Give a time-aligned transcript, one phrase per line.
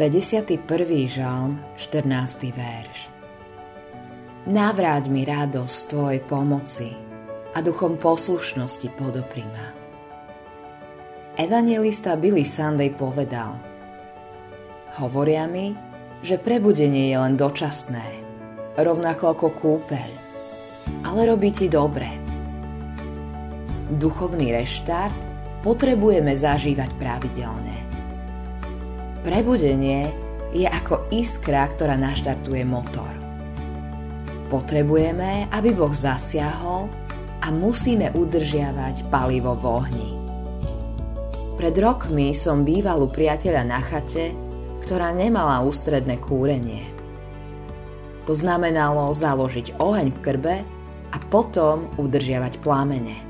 [0.00, 0.56] 51.
[1.12, 2.48] žalm, 14.
[2.56, 3.12] verš.
[4.48, 6.88] Navráť mi radosť Tvojej pomoci
[7.52, 9.76] a duchom poslušnosti podopri ma.
[11.36, 13.60] Evangelista Billy Sunday povedal
[15.04, 15.76] Hovoria mi,
[16.24, 18.24] že prebudenie je len dočasné,
[18.80, 20.10] rovnako ako kúpeľ,
[21.12, 22.08] ale robí ti dobre.
[24.00, 25.20] Duchovný reštart
[25.60, 27.89] potrebujeme zažívať pravidelne.
[29.20, 30.16] Prebudenie
[30.56, 33.12] je ako iskra, ktorá naštartuje motor.
[34.48, 36.88] Potrebujeme, aby Boh zasiahol
[37.44, 40.10] a musíme udržiavať palivo v ohni.
[41.60, 44.32] Pred rokmi som bývalú priateľa na chate,
[44.88, 46.88] ktorá nemala ústredné kúrenie.
[48.24, 50.56] To znamenalo založiť oheň v krbe
[51.12, 53.20] a potom udržiavať plámene.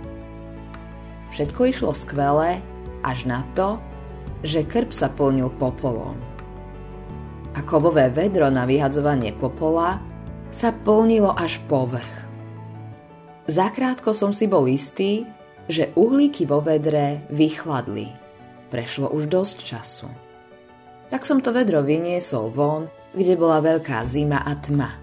[1.35, 2.63] Všetko išlo skvele
[3.03, 3.83] až na to,
[4.41, 6.17] že krb sa plnil popolom.
[7.57, 10.01] A kovové vedro na vyhadzovanie popola
[10.55, 12.15] sa plnilo až povrch.
[13.51, 15.27] Zakrátko som si bol istý,
[15.67, 18.11] že uhlíky vo vedre vychladli.
[18.71, 20.09] Prešlo už dosť času.
[21.11, 24.95] Tak som to vedro vyniesol von, kde bola veľká zima a tma.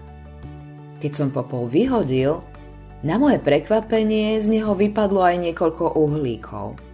[1.04, 2.40] Keď som popol vyhodil,
[3.04, 6.66] na moje prekvapenie z neho vypadlo aj niekoľko uhlíkov–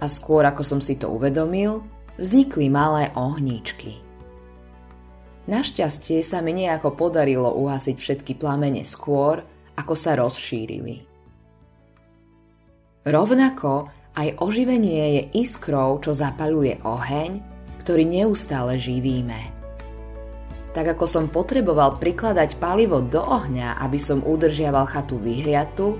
[0.00, 1.80] a skôr ako som si to uvedomil,
[2.20, 4.00] vznikli malé ohníčky.
[5.46, 9.46] Našťastie sa mi nejako podarilo uhasiť všetky plamene skôr,
[9.78, 11.06] ako sa rozšírili.
[13.06, 13.86] Rovnako
[14.18, 17.38] aj oživenie je iskrou, čo zapaluje oheň,
[17.86, 19.54] ktorý neustále živíme.
[20.74, 25.94] Tak ako som potreboval prikladať palivo do ohňa, aby som udržiaval chatu vyhriatu,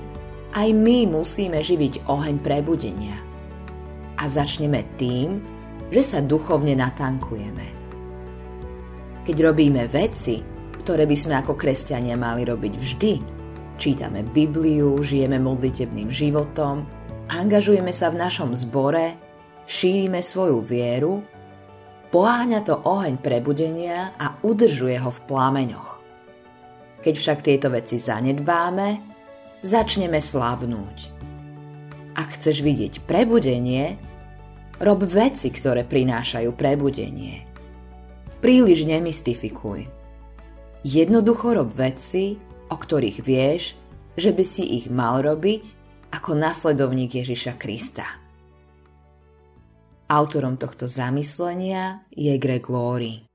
[0.52, 3.25] aj my musíme živiť oheň prebudenia
[4.26, 5.38] a začneme tým,
[5.94, 7.66] že sa duchovne natankujeme.
[9.22, 10.42] Keď robíme veci,
[10.82, 13.12] ktoré by sme ako kresťania mali robiť vždy,
[13.78, 16.82] čítame Bibliu, žijeme modlitebným životom,
[17.30, 19.14] angažujeme sa v našom zbore,
[19.70, 21.22] šírime svoju vieru,
[22.10, 25.90] poháňa to oheň prebudenia a udržuje ho v plámeňoch.
[26.98, 28.98] Keď však tieto veci zanedbáme,
[29.62, 31.14] začneme slabnúť.
[32.18, 34.05] Ak chceš vidieť prebudenie,
[34.80, 37.48] rob veci, ktoré prinášajú prebudenie.
[38.44, 39.88] Príliš nemystifikuj.
[40.86, 42.36] Jednoducho rob veci,
[42.68, 43.74] o ktorých vieš,
[44.14, 45.64] že by si ich mal robiť
[46.14, 48.06] ako nasledovník Ježiša Krista.
[50.06, 53.26] Autorom tohto zamyslenia je Greg Laurie.